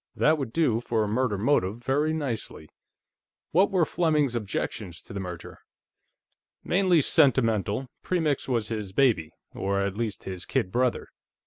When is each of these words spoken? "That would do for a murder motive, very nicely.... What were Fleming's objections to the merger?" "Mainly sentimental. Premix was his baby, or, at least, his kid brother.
"That 0.15 0.39
would 0.39 0.51
do 0.51 0.79
for 0.81 1.03
a 1.03 1.07
murder 1.07 1.37
motive, 1.37 1.77
very 1.83 2.11
nicely.... 2.11 2.67
What 3.51 3.69
were 3.69 3.85
Fleming's 3.85 4.33
objections 4.33 4.99
to 5.03 5.13
the 5.13 5.19
merger?" 5.19 5.59
"Mainly 6.63 7.01
sentimental. 7.01 7.85
Premix 8.01 8.47
was 8.47 8.69
his 8.69 8.93
baby, 8.93 9.29
or, 9.53 9.79
at 9.81 9.95
least, 9.95 10.23
his 10.23 10.43
kid 10.45 10.71
brother. 10.71 11.07